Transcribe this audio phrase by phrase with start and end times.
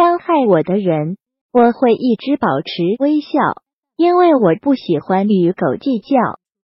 [0.00, 1.18] 伤害我的人，
[1.52, 3.38] 我会一直保持微笑，
[3.98, 6.16] 因为我不喜欢与狗计较。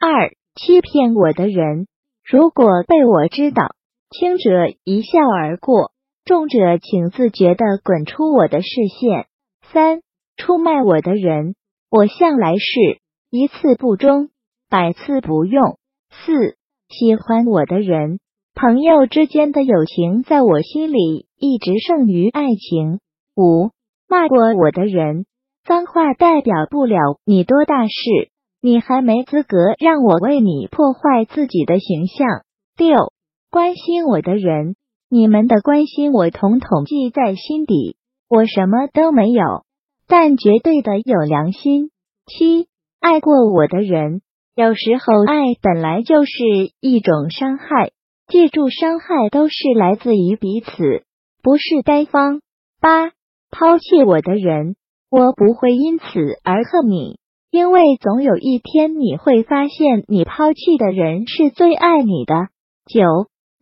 [0.00, 1.88] 二、欺骗我的人，
[2.24, 3.74] 如果被我知道，
[4.08, 5.92] 轻者一笑而过，
[6.24, 8.68] 重者请自觉的滚出我的视
[8.98, 9.26] 线。
[9.74, 10.00] 三、
[10.38, 11.54] 出卖我的人，
[11.90, 14.30] 我向来是一次不忠，
[14.70, 15.76] 百次不用。
[16.08, 16.56] 四、
[16.88, 18.20] 喜欢我的人。
[18.54, 23.00] 朋友之间的友情，在我心里一直胜于爱情。
[23.38, 23.70] 五
[24.08, 25.24] 骂过我的人，
[25.64, 27.92] 脏话代表不了你多大事，
[28.60, 32.26] 你还没资格让我为你破坏自己的形象。
[32.76, 33.12] 六
[33.48, 34.74] 关心我的人，
[35.08, 37.96] 你们的关心我统统记在心底，
[38.28, 39.44] 我什么都没有，
[40.08, 41.90] 但绝对的有良心。
[42.26, 42.66] 七
[42.98, 44.20] 爱过我的人，
[44.56, 46.32] 有时候爱本来就是
[46.80, 47.92] 一种伤害。
[48.26, 51.04] 记住，伤害都是来自于彼此，
[51.40, 52.40] 不是单方。
[52.80, 53.10] 八，
[53.50, 54.76] 抛弃我的人，
[55.10, 56.04] 我不会因此
[56.44, 57.18] 而恨你，
[57.50, 62.34] 因为总有一天你会发现，你抛弃的人是最爱你的。
[62.86, 63.02] 九，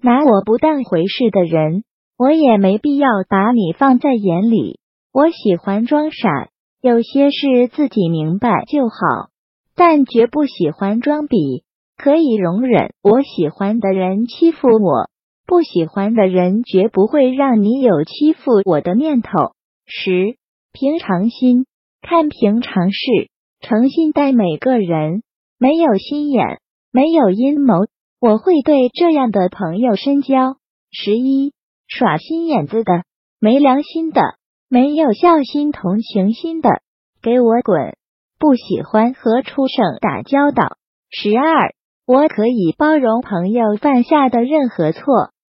[0.03, 1.85] 拿我不当回事的人，
[2.19, 4.79] 我也没必要把你放在眼里。
[5.13, 6.49] 我喜欢装傻，
[6.83, 9.31] 有些事自己明白就好，
[9.75, 11.65] 但绝不喜欢装逼。
[11.97, 15.09] 可以容忍我喜欢的人欺负我，
[15.47, 19.56] 不喜欢的人绝不会让你有欺负我的念头。
[19.87, 20.37] 十
[20.73, 21.65] 平常心，
[22.03, 22.99] 看平常事，
[23.61, 25.23] 诚心待每个人，
[25.59, 26.61] 没有心眼，
[26.93, 27.87] 没有阴谋。
[28.21, 30.57] 我会对这样的朋友深交。
[30.91, 31.53] 十一
[31.87, 33.05] 耍心眼子的，
[33.41, 34.21] 没良心的，
[34.69, 36.69] 没有孝心同情心的，
[37.23, 37.97] 给我滚！
[38.39, 40.77] 不喜欢和畜生打交道。
[41.11, 41.75] 十二。
[42.09, 45.03] 我可以包容朋友犯下的任何错，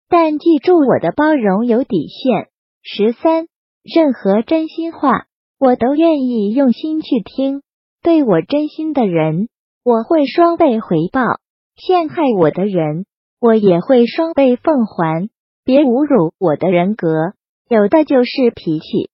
[0.09, 2.49] 但记住我的包容有底线。
[2.83, 3.49] 十三，
[3.95, 5.27] 任何真心话
[5.59, 7.63] 我都愿意用心去听。
[8.03, 9.49] 对我真心的人，
[9.83, 11.41] 我会双倍回报；
[11.75, 13.07] 陷害我的人，
[13.41, 15.29] 我也会双倍奉还。
[15.65, 17.09] 别侮辱我的人格，
[17.69, 19.11] 有的就是脾气。